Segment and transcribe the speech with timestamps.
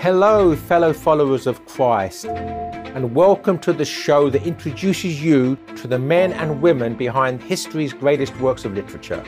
[0.00, 5.98] Hello, fellow followers of Christ, and welcome to the show that introduces you to the
[5.98, 9.22] men and women behind history's greatest works of literature.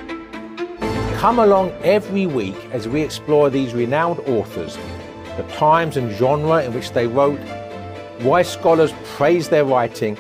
[1.18, 4.78] Come along every week as we explore these renowned authors,
[5.36, 7.38] the times and genre in which they wrote,
[8.20, 10.16] why scholars praise their writing,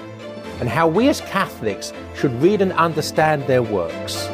[0.60, 4.26] and how we as Catholics should read and understand their works.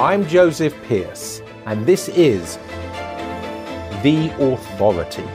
[0.00, 2.58] I'm Joseph Pearce, and this is
[4.02, 5.26] The Authority.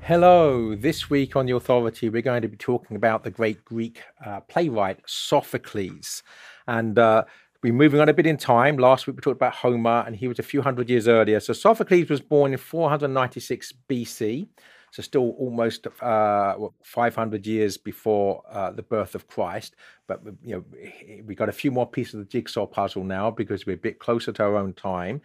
[0.00, 4.02] Hello, this week on The Authority, we're going to be talking about the great Greek
[4.26, 6.24] uh, playwright Sophocles.
[6.66, 7.22] And uh,
[7.62, 8.78] we're moving on a bit in time.
[8.78, 11.38] Last week we talked about Homer, and he was a few hundred years earlier.
[11.38, 14.48] So Sophocles was born in 496 BC
[14.90, 19.76] so still almost uh, 500 years before uh, the birth of Christ.
[20.06, 20.64] But you know,
[21.24, 23.98] we got a few more pieces of the jigsaw puzzle now because we're a bit
[23.98, 25.20] closer to our own time.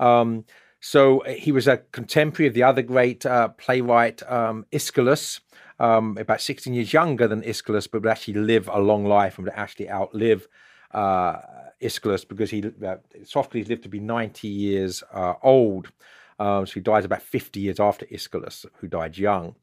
[0.00, 0.44] Um,
[0.80, 5.40] so uh, he was a contemporary of the other great uh, playwright um, Aeschylus,
[5.80, 9.46] um, about 16 years younger than Aeschylus, but would actually live a long life and
[9.46, 10.46] would actually outlive
[10.92, 11.38] uh,
[11.80, 15.90] Aeschylus because he uh, Sophocles lived to be 90 years uh, old.
[16.38, 19.54] Um, so he dies about 50 years after Aeschylus, who died young.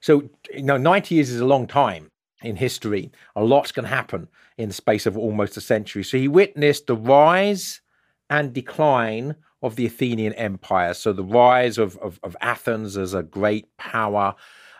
[0.00, 2.10] So, you know, 90 years is a long time
[2.42, 3.10] in history.
[3.34, 6.04] A lot's can happen in the space of almost a century.
[6.04, 7.80] So he witnessed the rise
[8.28, 10.92] and decline of the Athenian Empire.
[10.92, 14.34] So the rise of, of, of Athens as a great power,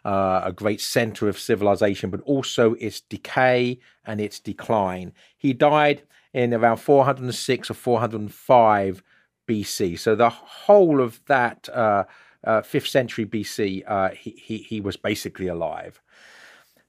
[0.04, 5.14] uh, a great center of civilization, but also its decay and its decline.
[5.38, 6.02] He died
[6.34, 9.02] in around 406 or 405
[9.46, 9.98] BC.
[9.98, 12.04] So the whole of that uh,
[12.44, 16.00] uh, 5th century BC, uh, he, he, he was basically alive.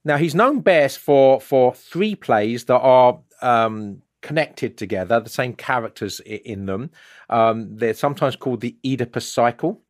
[0.03, 5.53] Now he's known best for for three plays that are um, connected together, the same
[5.53, 6.91] characters in them.
[7.29, 9.81] Um, they're sometimes called the Oedipus cycle.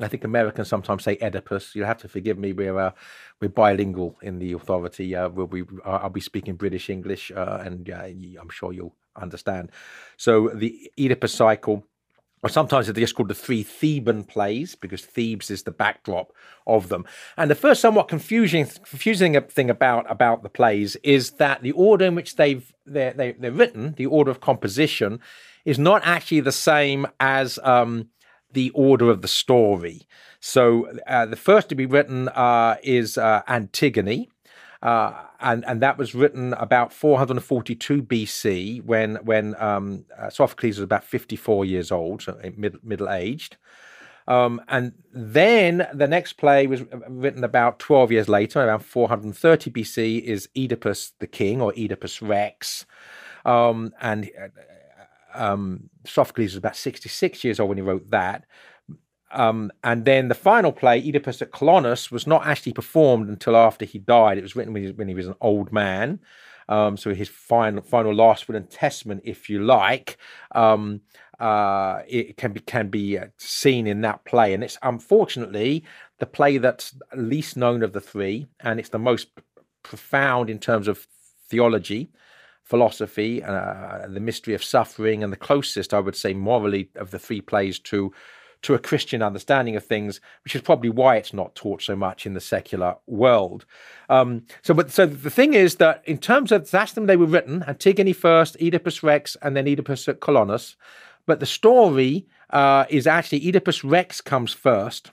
[0.00, 1.74] I think Americans sometimes say Oedipus.
[1.74, 2.52] You'll have to forgive me.
[2.52, 2.92] We're uh,
[3.40, 5.14] we're bilingual in the authority.
[5.14, 9.70] Uh, we'll be, I'll be speaking British English, uh, and I'm sure you'll understand.
[10.16, 11.84] So the Oedipus cycle
[12.42, 16.32] or sometimes they're just called the three Theban plays because Thebes is the backdrop
[16.66, 17.04] of them.
[17.36, 22.04] And the first somewhat confusing confusing thing about about the plays is that the order
[22.06, 25.20] in which they've they're, they, they are written, the order of composition,
[25.64, 28.08] is not actually the same as um,
[28.52, 30.06] the order of the story.
[30.40, 34.28] So uh, the first to be written uh, is uh, Antigone.
[34.82, 40.84] Uh, and and that was written about 442 BC when when um, uh, Sophocles was
[40.84, 43.56] about 54 years old, so mid, middle aged.
[44.28, 50.20] Um, and then the next play was written about 12 years later, around 430 BC,
[50.22, 52.84] is Oedipus the King or Oedipus Rex.
[53.46, 54.48] Um, and uh,
[55.34, 58.44] um, Sophocles was about 66 years old when he wrote that.
[59.30, 63.84] Um, and then the final play, Oedipus at Colonus, was not actually performed until after
[63.84, 64.38] he died.
[64.38, 66.20] It was written when he, when he was an old man.
[66.68, 70.18] Um, so his final, final last will and testament, if you like,
[70.52, 71.00] um,
[71.40, 74.52] uh, it can be can be uh, seen in that play.
[74.52, 75.84] And it's unfortunately
[76.18, 79.28] the play that's least known of the three, and it's the most
[79.82, 81.06] profound in terms of
[81.48, 82.10] theology,
[82.64, 87.18] philosophy, uh, the mystery of suffering, and the closest, I would say, morally of the
[87.18, 88.12] three plays to
[88.62, 92.26] to a Christian understanding of things, which is probably why it's not taught so much
[92.26, 93.64] in the secular world.
[94.08, 97.26] Um, so, but so the thing is that in terms of that's them, they were
[97.26, 100.76] written Antigone first, Oedipus Rex, and then Oedipus at Colonus.
[101.26, 105.10] But the story uh, is actually Oedipus Rex comes first.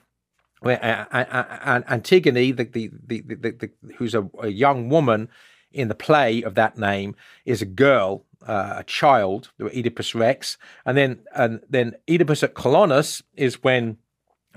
[0.62, 5.30] Where, uh, uh, uh Antigone, the, the, the, the, who's a, a young woman
[5.72, 10.98] in the play of that name, is a girl uh, a child, Oedipus Rex, and
[10.98, 13.98] then and then Oedipus at Colonus is when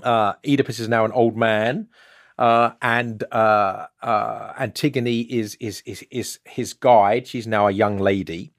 [0.03, 1.87] uh, Oedipus is now an old man,
[2.37, 7.27] uh, and uh, uh, Antigone is, is is is his guide.
[7.27, 8.53] She's now a young lady,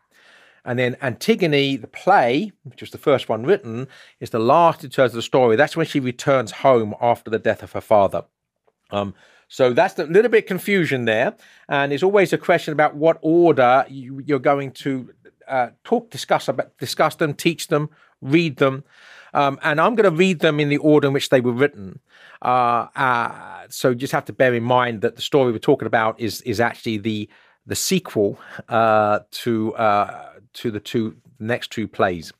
[0.65, 3.89] and then Antigone, the play, which was the first one written,
[4.21, 5.57] is the last in terms of the story.
[5.57, 8.25] That's when she returns home after the death of her father.
[8.91, 9.15] Um,
[9.49, 11.35] so that's a little bit confusion there,
[11.69, 15.13] and it's always a question about what order you, are going to
[15.51, 17.91] uh, talk, discuss about, discuss them, teach them,
[18.23, 18.85] read them,
[19.35, 22.01] um, and I'm going to read them in the order in which they were written.
[22.43, 26.19] Uh, uh, so just have to bear in mind that the story we're talking about
[26.21, 27.29] is is actually the
[27.67, 28.39] the sequel
[28.69, 32.33] uh, to uh, to the two next two plays.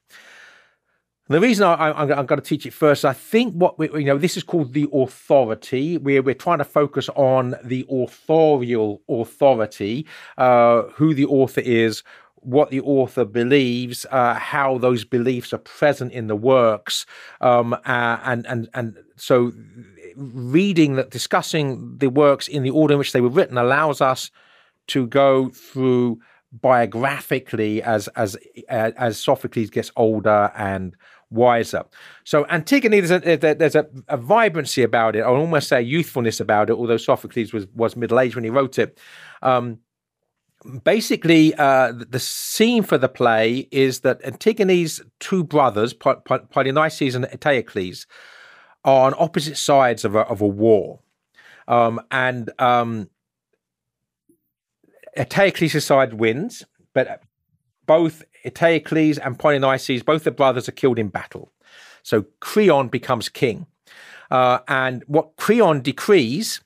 [1.29, 4.19] The reason I, am going to teach it first, I think what we, you know,
[4.19, 5.97] this is called the authority.
[5.97, 12.03] We're we're trying to focus on the authorial authority, uh, who the author is,
[12.41, 17.07] what the author believes, uh, how those beliefs are present in the works,
[17.41, 19.53] um, uh, and and and so
[20.17, 24.31] reading that discussing the works in the order in which they were written allows us
[24.89, 26.19] to go through
[26.53, 28.37] biographically as as
[28.69, 30.97] uh, as Sophocles gets older and
[31.31, 31.85] wiser.
[32.25, 35.21] So Antigone, there's a, there's a, a vibrancy about it.
[35.21, 38.79] I almost say youthfulness about it, although Sophocles was was middle aged when he wrote
[38.79, 38.99] it.
[39.43, 39.79] Um,
[40.85, 48.07] basically, uh, the scene for the play is that Antigone's two brothers, Polynices and Eteocles,
[48.85, 51.01] are on opposite sides of a, of a war.
[51.69, 53.09] Um, and um,
[55.17, 56.65] Eteocles' side wins,
[56.95, 57.23] but
[57.87, 61.53] both Eteocles and Polynices, both the brothers, are killed in battle.
[62.03, 63.67] So Creon becomes king.
[64.31, 66.61] Uh, and what Creon decrees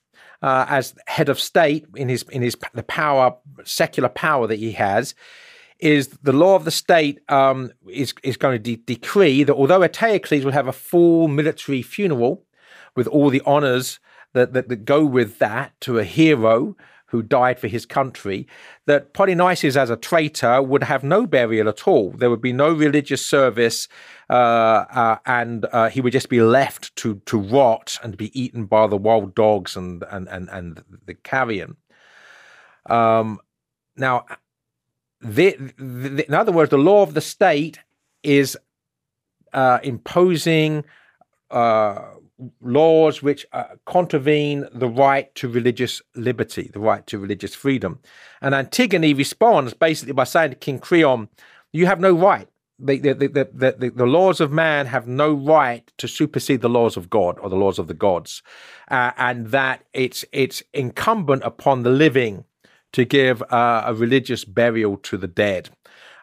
[0.44, 4.72] uh, as head of state in his in his the power secular power that he
[4.72, 5.14] has
[5.78, 9.80] is the law of the state um, is is going to de- decree that although
[9.80, 12.44] Eteocles will have a full military funeral
[12.94, 13.98] with all the honors
[14.34, 16.76] that, that, that go with that to a hero
[17.14, 18.44] who died for his country,
[18.86, 22.10] that Polynices as a traitor would have no burial at all.
[22.10, 23.86] There would be no religious service,
[24.28, 28.66] uh, uh, and uh, he would just be left to to rot and be eaten
[28.66, 31.76] by the wild dogs and and and, and the carrion.
[32.86, 33.38] Um,
[33.96, 34.26] now,
[35.20, 37.78] the, the, in other words, the law of the state
[38.24, 38.58] is
[39.52, 40.84] uh, imposing
[41.52, 42.02] uh,
[42.60, 48.00] laws which uh, contravene the right to religious liberty, the right to religious freedom.
[48.40, 51.28] And Antigone responds basically by saying to King Creon,
[51.72, 52.48] You have no right.
[52.80, 57.08] The, the, the, the, laws of man have no right to supersede the laws of
[57.08, 58.42] God or the laws of the gods,
[58.90, 62.44] uh, and that it's it's incumbent upon the living
[62.92, 65.70] to give uh, a religious burial to the dead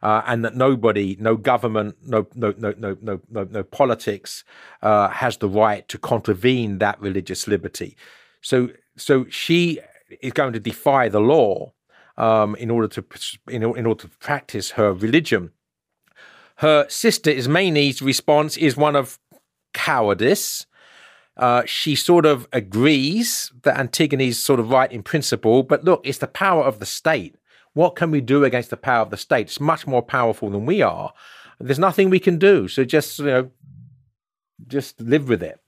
[0.02, 4.44] uh, and that nobody, no government, no no no no no no, no politics
[4.82, 7.96] uh, has the right to contravene that religious liberty.
[8.42, 9.80] So so she
[10.22, 11.74] is going to defy the law
[12.18, 13.06] um, in order to
[13.50, 15.52] in, in order to practice her religion.
[16.58, 19.20] Her sister Ismene's response is one of
[19.74, 20.66] cowardice.
[21.38, 26.20] Uh, she sort of agrees that Antigone's sort of right in principle, but look, it's
[26.20, 27.36] the power of the state
[27.74, 29.48] what can we do against the power of the state?
[29.48, 31.14] It's much more powerful than we are.
[31.60, 32.68] There's nothing we can do.
[32.68, 33.52] So just you know,
[34.68, 35.60] just live with it.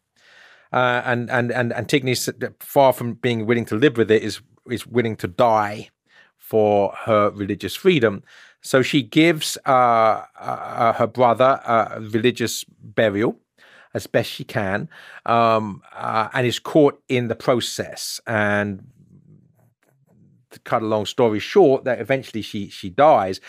[0.71, 2.15] Uh, and and and Antigone,
[2.59, 5.89] far from being willing to live with it, is is willing to die
[6.37, 8.23] for her religious freedom.
[8.61, 13.37] So she gives uh, uh, her brother a religious burial
[13.93, 14.89] as best she can,
[15.25, 18.19] um, uh, and is caught in the process.
[18.25, 18.87] And
[20.53, 23.39] to cut a long story short, that eventually she she dies.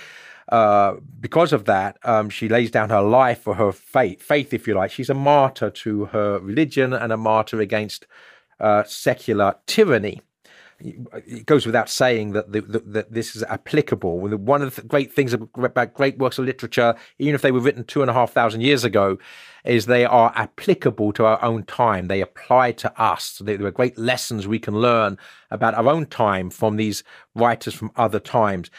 [0.49, 4.69] Uh, because of that, um, she lays down her life for her faith, faith, if
[4.69, 4.91] you like.
[4.91, 8.07] She's a martyr to her religion and a martyr against
[8.61, 10.21] uh, secular tyranny
[10.85, 14.19] it goes without saying that the, the, that this is applicable.
[14.19, 17.85] One of the great things about great works of literature, even if they were written
[17.85, 19.19] two and a half thousand years ago,
[19.65, 22.09] is they are applicable to our own time.
[22.09, 23.41] They apply to us.
[23.43, 25.17] There are great lessons we can learn
[25.51, 27.03] about our own time from these
[27.35, 28.71] writers from other times.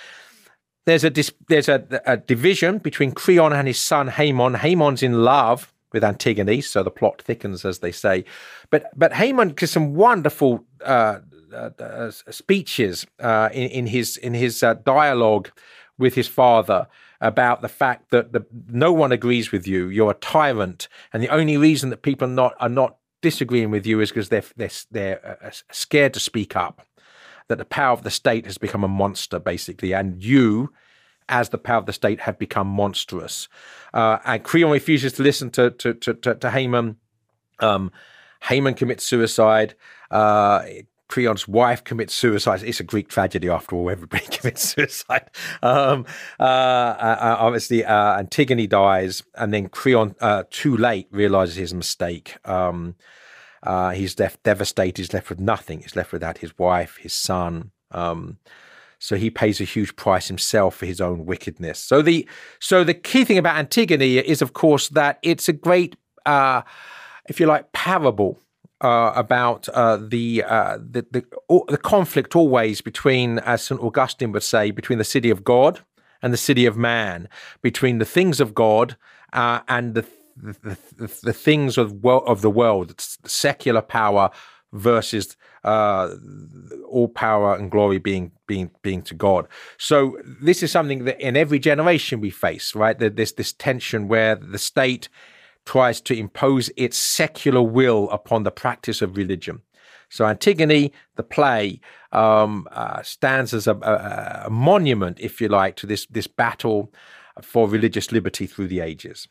[0.85, 1.11] There's a
[1.47, 4.57] there's a, a division between Creon and his son Haemon.
[4.57, 8.25] Haemon's in love with Antigone, so the plot thickens, as they say.
[8.69, 11.19] But but Haemon gives some wonderful uh,
[12.29, 15.51] speeches uh, in, in, his in his dialogue
[15.97, 16.87] with his father
[17.21, 19.87] about the fact that the, no one agrees with you.
[19.87, 23.85] You're a tyrant, and the only reason that people are not are not disagreeing with
[23.85, 26.85] you is because they're they're, they're uh, scared to speak up.
[27.47, 30.73] That the power of the state has become a monster, basically, and you,
[31.29, 33.47] as the power of the state, have become monstrous.
[33.93, 36.95] Uh, and Creon refuses to listen to to to, to, to Haemon.
[37.59, 37.91] Um,
[38.43, 39.75] Haemon commits suicide.
[40.11, 40.63] Uh,
[41.07, 42.63] Creon's wife commits suicide.
[42.63, 43.89] It's a Greek tragedy, after all.
[43.89, 45.29] Everybody commits suicide.
[45.61, 46.05] Um,
[46.39, 51.73] uh, uh, uh, obviously, uh, Antigone dies, and then Creon, uh, too late, realizes his
[51.73, 52.37] mistake.
[52.45, 52.95] Um,
[53.93, 54.97] he's left devastated.
[54.97, 55.81] He's left with nothing.
[55.81, 57.71] He's left without his wife, his son.
[57.91, 58.39] Um,
[58.97, 61.79] so he pays a huge price himself for his own wickedness.
[61.79, 62.27] So the
[62.59, 65.95] so the key thing about Antigone is, of course, that it's a great,
[66.25, 68.39] if you like, parable
[68.81, 71.25] uh, about uh, the, uh, the, the
[71.69, 75.81] the conflict always between, as Saint Augustine would say, between the city of God
[76.21, 77.29] and the city of man,
[77.61, 78.97] between the things of God
[79.33, 80.05] uh, and the
[80.35, 84.29] the, the, the things of of the world, secular power
[84.73, 86.13] versus uh,
[86.89, 89.47] all power and glory being being being to God.
[89.77, 92.97] So this is something that in every generation we face, right?
[92.99, 95.07] This this tension where the state
[95.65, 99.61] tries to impose its secular will upon the practice of religion.
[100.09, 101.79] So Antigone, the play,
[102.11, 106.93] um, uh, stands as a, a, a, monument, if you like, to this this battle
[107.41, 109.27] for religious liberty through the ages.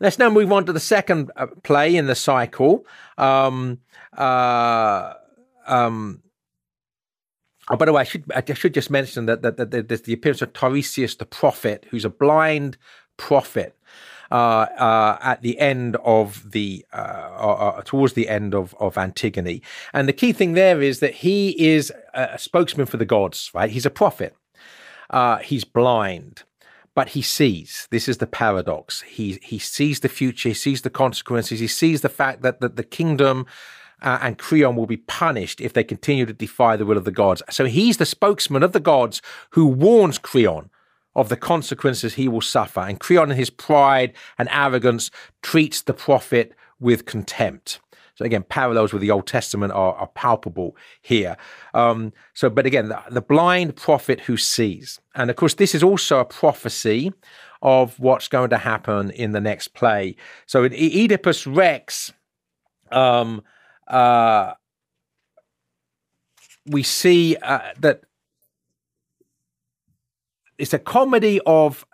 [0.00, 2.86] Let's now move on to the second uh, play in the cycle.
[3.18, 3.80] Um,
[4.16, 5.14] uh,
[5.66, 6.22] um,
[7.68, 10.14] oh, by the way, I should I should just mention that, that, that there's the
[10.14, 12.78] appearance of Tiresias the prophet, who's a blind
[13.16, 13.76] prophet
[14.34, 19.62] at the end of the uh, uh, towards the end of of Antigone.
[19.92, 23.50] And the key thing there is that he is a spokesman for the gods.
[23.54, 23.70] Right?
[23.70, 24.36] He's a prophet.
[25.10, 26.44] Uh, he's blind.
[26.94, 27.88] But he sees.
[27.90, 29.02] This is the paradox.
[29.02, 30.50] He he sees the future.
[30.50, 31.58] He sees the consequences.
[31.58, 33.46] He sees the fact that, that the kingdom
[34.00, 37.10] uh, and Creon will be punished if they continue to defy the will of the
[37.10, 37.42] gods.
[37.50, 40.70] So he's the spokesman of the gods who warns Creon
[41.16, 42.80] of the consequences he will suffer.
[42.80, 45.10] And Creon, in his pride and arrogance,
[45.42, 47.80] treats the prophet with contempt.
[48.16, 51.36] So again, parallels with the Old Testament are, are palpable here.
[51.72, 55.82] Um, so, but again, the, the, blind prophet who sees, and of course, this is
[55.82, 57.12] also a prophecy
[57.60, 60.14] of what's going to happen in the next play.
[60.46, 62.12] So, in Oedipus Rex,
[62.92, 63.42] um,
[63.88, 64.52] uh,
[66.66, 68.02] we see uh, that
[70.58, 71.86] it's a comedy of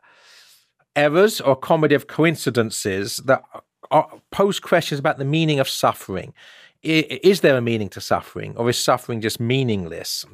[0.96, 3.42] errors or a comedy of coincidences that
[4.30, 6.34] pose questions about the meaning of suffering.
[6.82, 10.24] Is there a meaning to suffering, or is suffering just meaningless?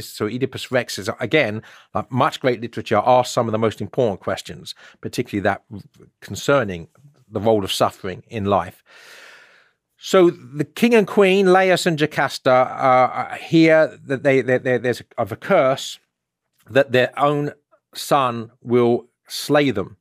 [0.00, 1.62] So Oedipus Rex is again,
[1.94, 5.62] like much great literature, asks some of the most important questions, particularly that
[6.20, 6.88] concerning
[7.30, 8.82] the role of suffering in life.
[9.96, 15.04] So the king and queen, Laius and Jocasta, uh, hear that they, they, they, there's
[15.16, 16.00] of a curse
[16.68, 17.52] that their own
[17.94, 19.96] son will slay them.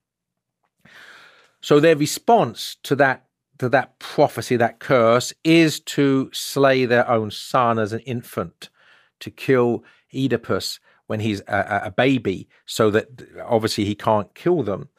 [1.61, 3.25] So their response to that
[3.59, 8.71] to that prophecy, that curse, is to slay their own son as an infant,
[9.19, 13.07] to kill Oedipus when he's a, a baby, so that
[13.45, 14.89] obviously he can't kill them.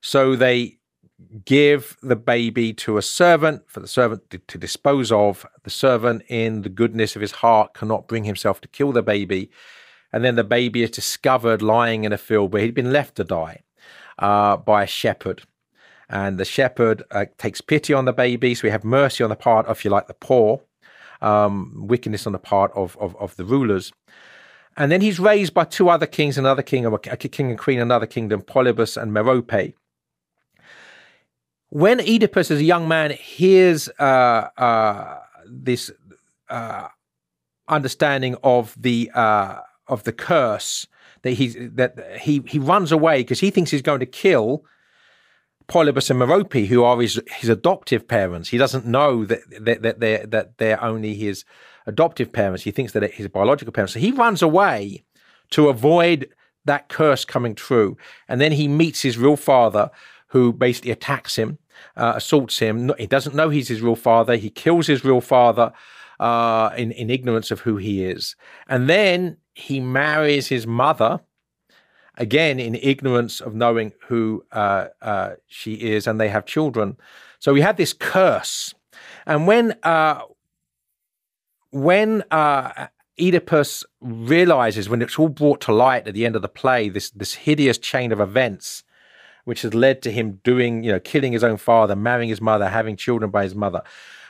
[0.00, 0.80] So they
[1.44, 5.46] give the baby to a servant for the servant to, to, dispose of.
[5.62, 9.50] The servant, in the goodness of his heart, cannot bring himself to kill the baby.
[10.12, 13.24] And then the baby is discovered lying in a field where he'd been left to
[13.24, 13.62] die
[14.18, 15.42] uh, by a shepherd
[16.10, 18.54] and the shepherd uh, takes pity on the baby.
[18.54, 20.60] So we have mercy on the part of, if you like, the poor,
[21.22, 23.92] um, wickedness on the part of, of, of the rulers.
[24.76, 28.06] And then he's raised by two other kings, another king, a king and queen, another
[28.06, 29.74] kingdom, Polybus and Merope.
[31.68, 35.92] When Oedipus, as a young man, hears uh, uh, this
[36.48, 36.88] uh,
[37.68, 39.60] understanding of the uh,
[39.90, 40.86] of the curse,
[41.22, 44.64] that he that he he runs away because he thinks he's going to kill
[45.70, 48.48] Polybus and Merope, who are his, his adoptive parents.
[48.48, 51.44] He doesn't know that, that, that, they're, that they're only his
[51.86, 52.64] adoptive parents.
[52.64, 53.92] He thinks that his biological parents.
[53.92, 55.04] So he runs away
[55.50, 56.28] to avoid
[56.64, 57.96] that curse coming true.
[58.28, 59.90] And then he meets his real father,
[60.28, 61.58] who basically attacks him,
[61.96, 62.92] uh, assaults him.
[62.98, 64.36] He doesn't know he's his real father.
[64.36, 65.72] He kills his real father
[66.18, 68.34] uh, in, in ignorance of who he is.
[68.68, 71.20] And then he marries his mother
[72.16, 76.96] again in ignorance of knowing who uh, uh, she is, and they have children.
[77.38, 78.74] So we had this curse,
[79.26, 80.22] and when uh,
[81.70, 82.88] when uh,
[83.18, 87.10] Oedipus realizes, when it's all brought to light at the end of the play, this
[87.10, 88.82] this hideous chain of events,
[89.44, 92.68] which has led to him doing, you know, killing his own father, marrying his mother,
[92.68, 93.82] having children by his mother,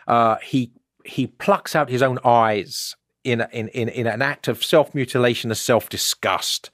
[0.07, 0.73] uh, he
[1.05, 5.51] he plucks out his own eyes in in in, in an act of self mutilation
[5.51, 6.71] and self disgust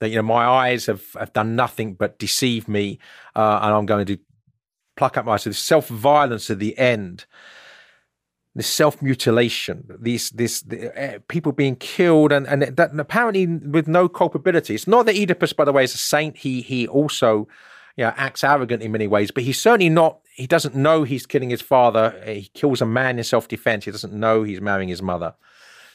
[0.00, 2.98] that you know my eyes have, have done nothing but deceive me,
[3.36, 4.18] uh, and I'm going to
[4.96, 7.26] pluck up my self violence at the end,
[8.54, 13.46] this self mutilation, these this the, uh, people being killed, and and that and apparently
[13.46, 14.74] with no culpability.
[14.74, 16.38] It's not that Oedipus, by the way, is a saint.
[16.38, 17.46] He he also
[17.96, 20.20] you know, acts arrogant in many ways, but he's certainly not.
[20.34, 22.18] He doesn't know he's killing his father.
[22.24, 23.84] He kills a man in self defense.
[23.84, 25.34] He doesn't know he's marrying his mother.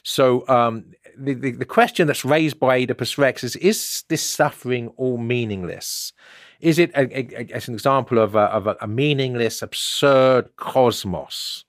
[0.07, 0.85] So um,
[1.17, 6.13] the, the, the, question that's raised by Oedipus Rex is, is this suffering all meaningless?
[6.61, 11.65] Is it a, a, as an example of, a, of a, meaningless, absurd cosmos?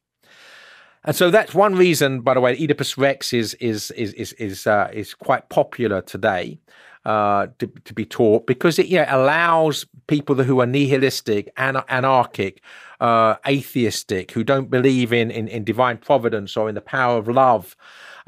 [1.03, 4.67] And so that's one reason, by the way, Oedipus Rex is is is is is,
[4.67, 6.59] uh, is quite popular today.
[7.07, 12.61] uh, to, to be taught because it yeah, allows people who are nihilistic, an- anarchic,
[13.01, 17.29] uh, atheistic, who don't believe in, in, in divine providence or in the power of
[17.29, 17.77] love.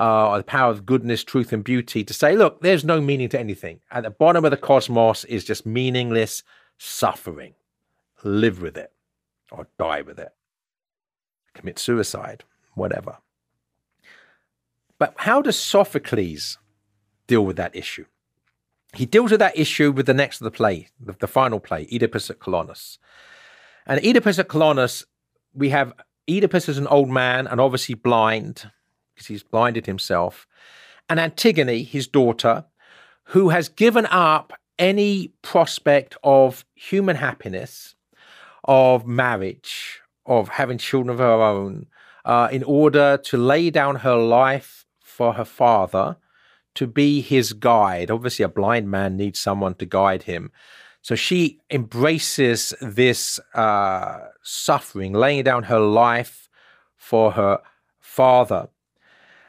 [0.00, 3.28] Uh, or the power of goodness, truth, and beauty to say, look, there's no meaning
[3.28, 3.80] to anything.
[3.90, 6.44] At the bottom of the cosmos is just meaningless
[6.78, 7.54] suffering.
[8.22, 8.92] Live with it
[9.50, 10.32] or die with it.
[11.54, 13.18] Commit suicide, whatever.
[14.98, 16.58] But how does Sophocles
[17.26, 18.06] deal with that issue?
[18.94, 21.86] He deals with that issue with the next of the play, the, the final play,
[21.92, 22.98] Oedipus at Colonus.
[23.86, 25.04] And Oedipus at Colonus,
[25.54, 25.92] we have
[26.28, 28.70] Oedipus as an old man and obviously blind,
[29.18, 30.46] because he's blinded himself,
[31.08, 32.66] and Antigone, his daughter,
[33.24, 37.96] who has given up any prospect of human happiness,
[38.62, 41.86] of marriage, of having children of her own,
[42.24, 46.16] uh, in order to lay down her life for her father
[46.76, 48.08] to be his guide.
[48.08, 50.52] Obviously, a blind man needs someone to guide him.
[51.02, 56.48] So she embraces this uh, suffering, laying down her life
[56.96, 57.58] for her
[57.98, 58.68] father.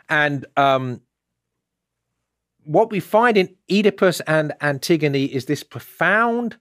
[0.09, 1.01] And um,
[2.63, 6.57] what we find in Oedipus and Antigone is this profound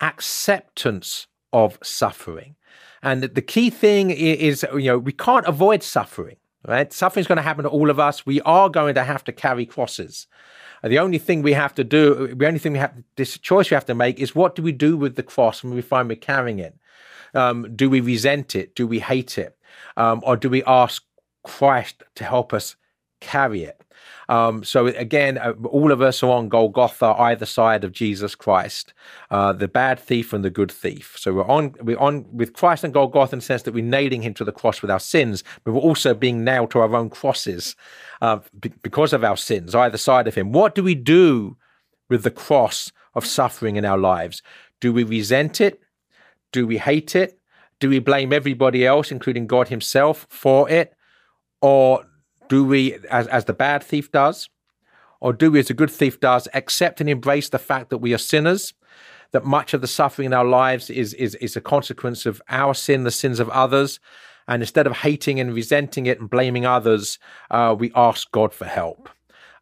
[0.00, 2.56] acceptance of suffering.
[3.02, 6.92] And the key thing is, you know, we can't avoid suffering right?
[6.92, 8.24] Suffering's going to happen to all of us.
[8.24, 10.26] We are going to have to carry crosses.
[10.84, 13.74] The only thing we have to do, the only thing we have, this choice we
[13.74, 16.16] have to make is what do we do with the cross when we find we're
[16.16, 16.76] carrying it?
[17.34, 18.74] Um, do we resent it?
[18.74, 19.56] Do we hate it?
[19.96, 21.02] Um, or do we ask
[21.44, 22.76] Christ to help us
[23.22, 23.82] carry it?
[24.28, 28.94] Um, so again, uh, all of us are on Golgotha, either side of Jesus Christ,
[29.30, 31.16] uh, the bad thief and the good thief.
[31.18, 34.22] So we're on we're on with Christ and Golgotha in the sense that we're nailing
[34.22, 37.10] him to the cross with our sins, but we're also being nailed to our own
[37.10, 37.76] crosses
[38.20, 40.52] uh, b- because of our sins, either side of him.
[40.52, 41.56] What do we do
[42.08, 44.42] with the cross of suffering in our lives?
[44.80, 45.80] Do we resent it?
[46.52, 47.38] Do we hate it?
[47.80, 50.94] Do we blame everybody else, including God Himself, for it?
[51.60, 52.04] Or
[52.52, 54.50] do we, as, as the bad thief does,
[55.20, 58.12] or do we, as a good thief does, accept and embrace the fact that we
[58.12, 58.74] are sinners,
[59.30, 62.74] that much of the suffering in our lives is, is, is a consequence of our
[62.74, 64.00] sin, the sins of others,
[64.46, 67.18] and instead of hating and resenting it and blaming others,
[67.50, 69.08] uh, we ask God for help,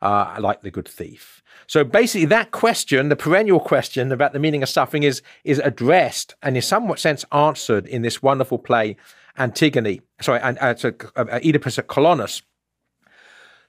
[0.02, 1.44] uh, like the good thief.
[1.68, 6.34] So basically, that question, the perennial question about the meaning of suffering, is is addressed
[6.42, 8.96] and in somewhat sense answered in this wonderful play,
[9.38, 10.00] Antigone.
[10.20, 10.74] Sorry, and uh,
[11.14, 12.42] uh, Oedipus at Colonus,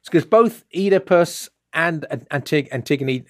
[0.06, 3.26] because both Oedipus and Antig- Antigone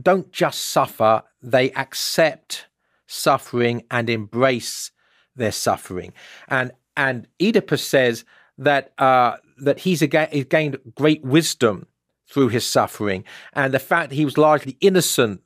[0.00, 2.66] don't just suffer, they accept
[3.06, 4.90] suffering and embrace
[5.36, 6.12] their suffering.
[6.48, 8.24] And and Oedipus says
[8.58, 11.86] that uh, that he's, aga- he's gained great wisdom
[12.28, 15.42] through his suffering, and the fact that he was largely innocent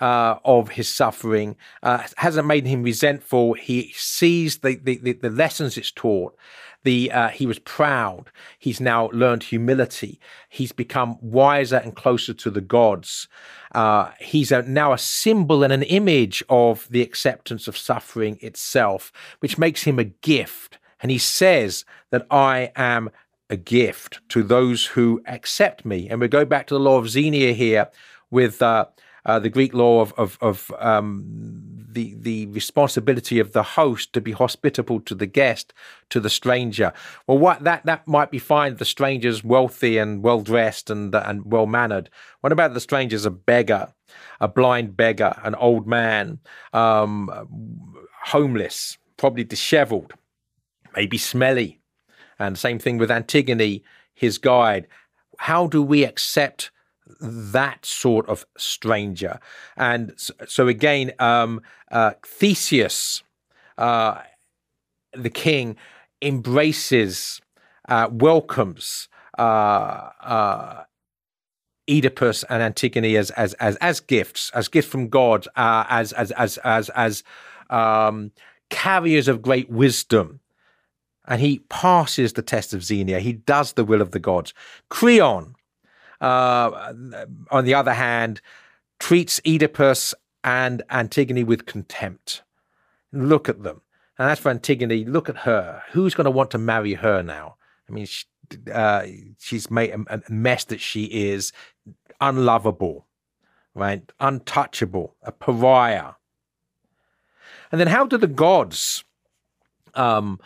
[0.00, 3.54] uh, of his suffering uh, hasn't made him resentful.
[3.54, 6.36] He sees the, the, the lessons it's taught,
[6.84, 8.30] the uh, he was proud.
[8.58, 10.20] He's now learned humility.
[10.48, 13.26] He's become wiser and closer to the gods.
[13.74, 19.12] Uh, he's a, now a symbol and an image of the acceptance of suffering itself,
[19.40, 20.78] which makes him a gift.
[21.00, 23.10] And he says that I am
[23.50, 26.08] a gift to those who accept me.
[26.08, 27.90] And we go back to the law of Xenia here
[28.30, 28.86] with uh,
[29.26, 34.20] uh, the Greek law of, of, of um, the, the responsibility of the host to
[34.20, 35.72] be hospitable to the guest,
[36.10, 36.92] to the stranger.
[37.26, 38.76] Well, what that, that might be fine.
[38.76, 42.10] The stranger's wealthy and well dressed and, and well mannered.
[42.40, 43.92] What about the stranger's a beggar,
[44.40, 46.40] a blind beggar, an old man,
[46.72, 50.12] um, homeless, probably disheveled,
[50.94, 51.80] maybe smelly?
[52.38, 54.88] And same thing with Antigone, his guide.
[55.38, 56.70] How do we accept
[57.20, 59.38] that sort of stranger.
[59.76, 60.14] And
[60.46, 63.22] so, again, um, uh, Theseus,
[63.78, 64.22] uh,
[65.12, 65.76] the king,
[66.22, 67.40] embraces,
[67.88, 70.84] uh, welcomes uh, uh,
[71.88, 76.30] Oedipus and Antigone as as as as gifts, as gifts from God, uh, as as
[76.32, 77.22] as as as
[77.70, 78.32] um,
[78.70, 80.40] carriers of great wisdom.
[81.26, 83.18] And he passes the test of Xenia.
[83.20, 84.52] He does the will of the gods.
[84.90, 85.54] Creon,
[86.20, 86.92] uh,
[87.50, 88.40] on the other hand,
[88.98, 92.42] treats Oedipus and Antigone with contempt.
[93.12, 93.80] Look at them.
[94.18, 95.82] And as for Antigone, look at her.
[95.90, 97.56] Who's going to want to marry her now?
[97.88, 98.24] I mean, she,
[98.72, 99.06] uh,
[99.38, 101.52] she's made a, a mess that she is,
[102.20, 103.06] unlovable,
[103.74, 104.02] right?
[104.20, 106.12] Untouchable, a pariah.
[107.72, 109.04] And then how do the gods
[109.94, 110.38] um,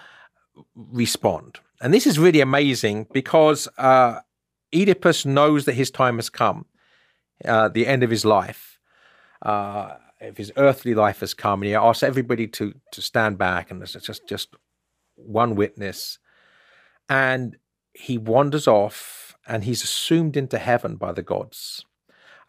[0.74, 1.60] respond?
[1.80, 4.20] And this is really amazing because uh,
[4.74, 6.66] Oedipus knows that his time has come.
[7.44, 8.80] uh, the end of his life,
[9.42, 13.70] uh, if his earthly life has come, and he asks everybody to to stand back,
[13.70, 14.48] and there's just just
[15.14, 16.18] one witness,
[17.08, 17.56] and
[17.94, 21.84] he wanders off, and he's assumed into heaven by the gods.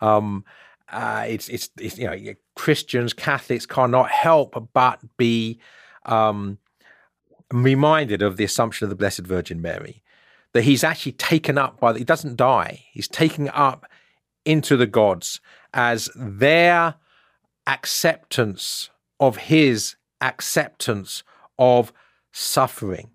[0.01, 0.45] Um,
[0.91, 5.59] uh, it's, it's, it's you know Christians, Catholics cannot help but be
[6.05, 6.57] um,
[7.51, 10.01] reminded of the assumption of the Blessed Virgin Mary,
[10.53, 13.85] that he's actually taken up by, the, he doesn't die, he's taken up
[14.45, 15.39] into the gods
[15.73, 16.95] as their
[17.67, 21.23] acceptance of his acceptance
[21.57, 21.93] of
[22.31, 23.11] suffering.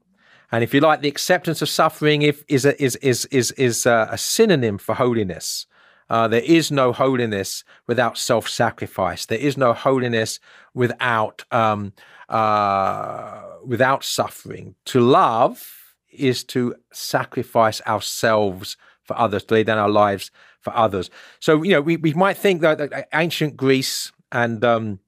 [0.53, 3.87] And if you like, the acceptance of suffering if, is, a, is, is, is, is
[3.87, 5.67] a, a synonym for holiness.
[6.09, 9.27] Uh, there is no holiness without self sacrifice.
[9.27, 10.39] There is no holiness
[10.75, 11.93] without um,
[12.29, 14.75] uh, without suffering.
[14.87, 15.84] To love
[16.15, 21.11] is to sacrifice ourselves for others, to lay down our lives for others.
[21.41, 25.01] So you know, we, we might think that, that ancient Greece and um,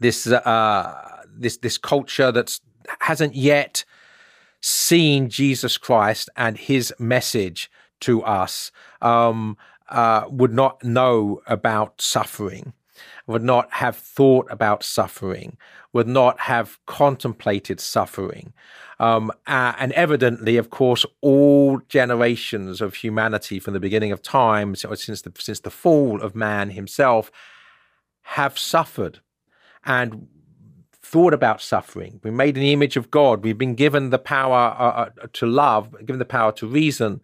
[0.00, 2.58] this uh, this this culture that
[3.00, 3.84] hasn't yet
[4.60, 8.70] seen Jesus Christ and His message to us.
[9.02, 9.56] Um,
[9.88, 12.72] uh, would not know about suffering,
[13.26, 15.56] would not have thought about suffering,
[15.92, 18.52] would not have contemplated suffering.
[19.00, 24.76] Um, uh, and evidently, of course, all generations of humanity from the beginning of time,
[24.76, 27.30] since the, since the fall of man himself,
[28.22, 29.20] have suffered
[29.84, 30.28] and
[30.92, 32.20] thought about suffering.
[32.22, 33.44] We made an image of God.
[33.44, 37.20] We've been given the power uh, uh to love, given the power to reason.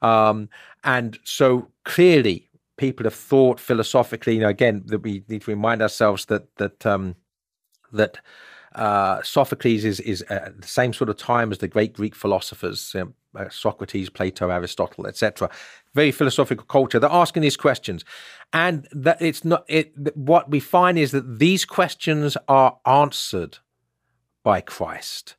[0.00, 0.48] Um,
[0.84, 2.48] and so clearly,
[2.82, 4.34] people have thought philosophically.
[4.34, 7.14] You know, again, that we need to remind ourselves that that um,
[7.92, 8.18] that
[8.74, 12.90] uh, Sophocles is is at the same sort of time as the great Greek philosophers,
[12.92, 15.48] you know, uh, Socrates, Plato, Aristotle, etc.
[15.94, 16.98] Very philosophical culture.
[16.98, 18.04] They're asking these questions,
[18.52, 19.64] and that it's not.
[19.68, 23.58] It what we find is that these questions are answered
[24.42, 25.36] by Christ.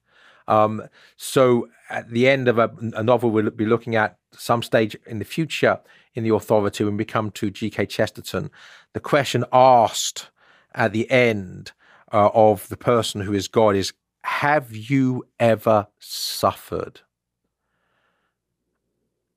[0.48, 0.84] Um,
[1.18, 5.20] so at the end of a, a, novel we'll be looking at some stage in
[5.20, 5.80] the future
[6.16, 7.88] in the authority when we come to G.K.
[7.88, 8.52] Chesterton,
[8.94, 10.30] the question asked
[10.76, 11.72] at the end
[12.12, 17.02] uh, of the person who is God is, have you ever suffered?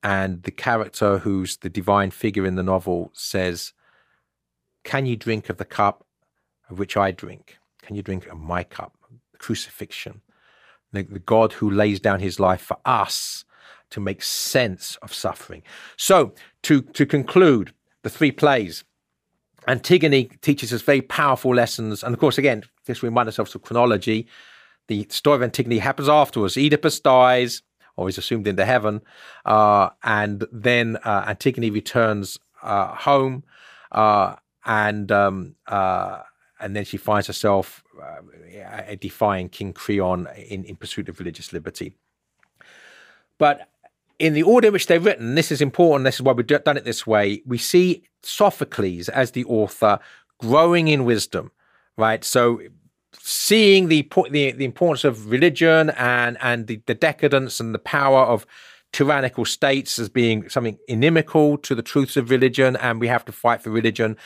[0.02, 3.72] And the character who's the divine figure in the novel says,
[4.84, 6.06] Can you drink of the cup
[6.70, 7.58] of which I drink?
[7.82, 8.92] Can you drink of my cup?
[9.32, 10.20] The Crucifixion
[10.96, 13.44] the, the God who lays down his life for us
[13.90, 15.62] to make sense of suffering.
[15.96, 17.72] So, to, to conclude,
[18.02, 18.84] the three plays.
[19.68, 22.04] Antigone teaches us very powerful lessons.
[22.04, 24.26] And of course, again, just remind ourselves of chronology.
[24.86, 26.56] The story of Antigone happens afterwards.
[26.56, 27.62] Oedipus dies,
[27.96, 29.00] or is assumed into heaven.
[29.44, 33.42] Uh, and then uh, Antigone returns uh, home.
[33.90, 36.20] Uh, and um, uh,
[36.60, 41.94] and then she finds herself uh, defying King Creon in, in pursuit of religious liberty.
[43.38, 43.68] But
[44.18, 46.76] in the order in which they're written, this is important, this is why we've done
[46.76, 49.98] it this way, we see Sophocles as the author
[50.38, 51.50] growing in wisdom,
[51.96, 52.24] right?
[52.24, 52.60] So
[53.18, 58.20] seeing the, the, the importance of religion and, and the, the decadence and the power
[58.20, 58.46] of
[58.92, 63.32] tyrannical states as being something inimical to the truths of religion, and we have to
[63.32, 64.16] fight for religion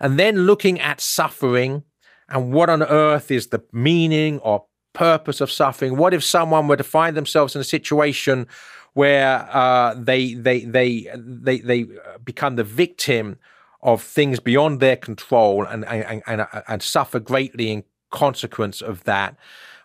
[0.00, 1.84] and then looking at suffering
[2.28, 5.96] and what on earth is the meaning or purpose of suffering.
[5.96, 8.46] What if someone were to find themselves in a situation
[8.94, 11.86] where uh, they, they, they, they, they
[12.24, 13.38] become the victim
[13.82, 19.36] of things beyond their control and, and, and, and suffer greatly in consequence of that?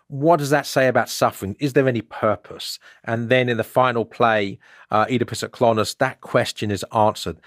[0.08, 1.56] what does that say about suffering?
[1.58, 2.78] Is there any purpose?
[3.04, 4.58] And then in the final play,
[4.90, 7.38] uh, Oedipus at Colonus, that question is answered.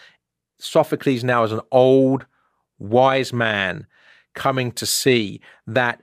[0.58, 2.26] Sophocles now is an old
[2.78, 3.88] wise man
[4.34, 6.02] coming to see that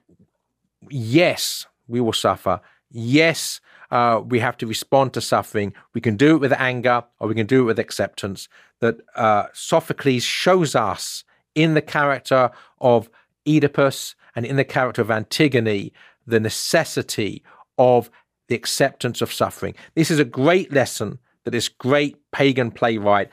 [0.89, 2.61] yes, we will suffer.
[2.91, 5.73] Yes, uh, we have to respond to suffering.
[5.95, 8.49] We can do it with anger or we can do it with acceptance.
[8.81, 13.09] That uh, Sophocles shows us in the character of
[13.47, 15.93] Oedipus and in the character of Antigone
[16.27, 17.43] the necessity
[17.79, 18.11] of
[18.49, 19.75] the acceptance of suffering.
[19.95, 23.31] This is a great lesson that this great pagan playwright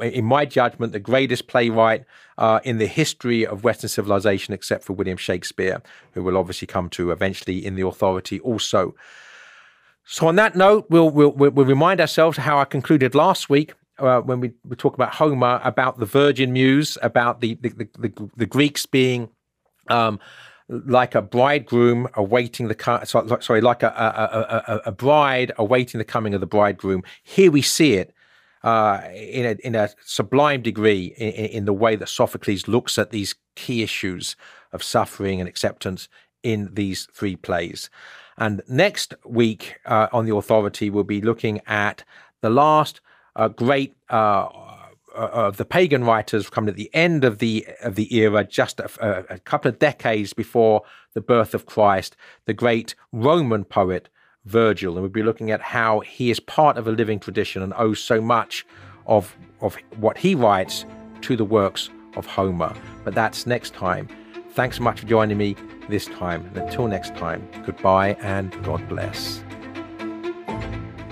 [0.00, 2.04] in my judgment, the greatest playwright
[2.38, 5.82] uh, in the history of Western civilization, except for William Shakespeare,
[6.12, 8.94] who will obviously come to eventually in the authority also.
[10.04, 14.20] So, on that note, we'll, we'll, we'll remind ourselves how I concluded last week uh,
[14.20, 18.30] when we, we talk about Homer, about the Virgin Muse, about the, the, the, the,
[18.36, 19.30] the Greeks being.
[19.88, 20.20] Um,
[20.68, 26.32] like a bridegroom awaiting the sorry, like a, a, a, a bride awaiting the coming
[26.32, 27.02] of the bridegroom.
[27.22, 28.14] Here we see it
[28.64, 33.10] uh, in, a, in a sublime degree in, in the way that Sophocles looks at
[33.10, 34.36] these key issues
[34.72, 36.08] of suffering and acceptance
[36.42, 37.90] in these three plays.
[38.38, 42.04] And next week uh, on the authority, we'll be looking at
[42.40, 43.00] the last
[43.36, 44.48] uh, great uh,
[45.14, 48.80] uh, of the pagan writers coming at the end of the of the era, just
[48.80, 54.08] a, a, couple of decades before the birth of Christ, the great Roman poet
[54.44, 57.72] Virgil, and we'll be looking at how he is part of a living tradition and
[57.76, 58.66] owes so much
[59.06, 60.84] of of what he writes
[61.20, 62.74] to the works of Homer.
[63.04, 64.08] But that's next time.
[64.50, 65.56] Thanks so much for joining me
[65.88, 66.44] this time.
[66.46, 69.42] And until next time, goodbye and God bless.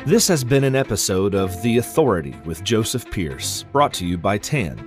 [0.04, 4.38] This has been an episode of The Authority with Joseph Pearce, brought to you by
[4.38, 4.78] TAN.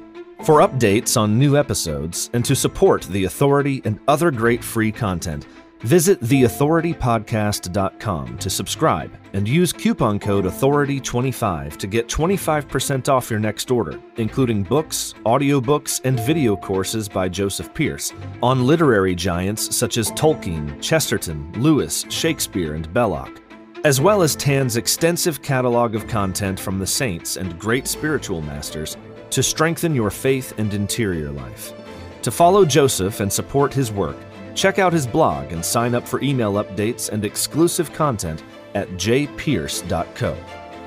[0.43, 5.47] For updates on new episodes and to support The Authority and other great free content,
[5.83, 13.71] visit theauthoritypodcast.com to subscribe and use coupon code AUTHORITY25 to get 25% off your next
[13.71, 20.11] order, including books, audiobooks, and video courses by Joseph Pearce on literary giants such as
[20.11, 23.43] Tolkien, Chesterton, Lewis, Shakespeare, and Belloc
[23.83, 28.95] as well as Tan's extensive catalog of content from the saints and great spiritual masters
[29.29, 31.73] to strengthen your faith and interior life.
[32.21, 34.15] To follow Joseph and support his work,
[34.55, 38.43] check out his blog and sign up for email updates and exclusive content
[38.75, 40.33] at jpearce.co.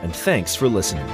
[0.02, 1.07] And thanks for listening.